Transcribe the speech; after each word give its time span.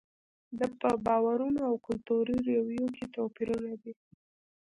دا 0.57 0.67
په 0.81 0.89
باورونو 1.05 1.61
او 1.69 1.75
کلتوري 1.87 2.37
رویو 2.47 2.87
کې 2.95 3.05
توپیرونه 3.15 3.73
دي. 3.81 3.93